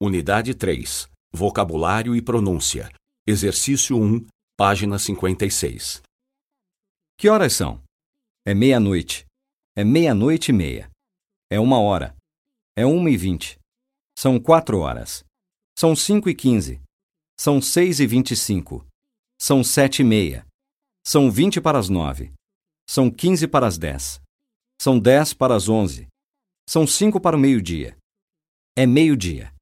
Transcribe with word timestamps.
Unidade 0.00 0.54
3. 0.54 1.10
Vocabulário 1.32 2.14
e 2.14 2.22
pronúncia. 2.22 2.88
Exercício 3.26 3.98
1, 4.00 4.24
página 4.56 4.96
56. 4.96 6.02
Que 7.18 7.28
horas 7.28 7.52
são? 7.52 7.82
É 8.46 8.54
meia-noite. 8.54 9.26
É 9.76 9.82
meia-noite 9.82 10.52
e 10.52 10.54
meia. 10.54 10.88
É 11.50 11.58
uma 11.58 11.80
hora. 11.80 12.14
É 12.76 12.86
uma 12.86 13.10
e 13.10 13.16
vinte. 13.16 13.58
São 14.16 14.38
quatro 14.38 14.78
horas. 14.78 15.24
São 15.76 15.96
cinco 15.96 16.30
e 16.30 16.34
quinze. 16.34 16.80
São 17.36 17.60
seis 17.60 17.98
e 17.98 18.06
vinte 18.06 18.30
e 18.30 18.36
cinco. 18.36 18.86
São 19.36 19.64
sete 19.64 20.02
e 20.02 20.04
meia. 20.04 20.46
São 21.04 21.28
vinte 21.28 21.60
para 21.60 21.76
as 21.76 21.88
nove. 21.88 22.32
São 22.88 23.10
quinze 23.10 23.48
para 23.48 23.66
as 23.66 23.76
dez. 23.76 24.20
São 24.80 24.96
dez 24.96 25.34
para 25.34 25.56
as 25.56 25.68
onze. 25.68 26.06
São 26.68 26.86
cinco 26.86 27.20
para 27.20 27.36
o 27.36 27.40
meio-dia. 27.40 27.98
É 28.76 28.86
meio-dia. 28.86 29.52